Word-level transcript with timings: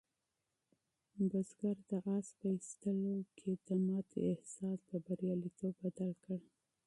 بزګر 1.29 1.77
د 1.89 1.91
آس 2.15 2.27
په 2.39 2.47
ایستلو 2.55 3.15
کې 3.37 3.51
د 3.67 3.69
ناکامۍ 3.87 4.23
احساس 4.31 4.79
په 4.89 4.95
بریالیتوب 5.05 5.73
بدل 5.83 6.11
کړ. 6.23 6.39